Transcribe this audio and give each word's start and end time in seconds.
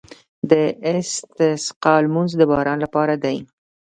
د 0.49 0.51
استسقا 0.91 1.93
لمونځ 2.05 2.31
د 2.39 2.41
باران 2.51 2.77
لپاره 2.85 3.13
دی. 3.23 3.37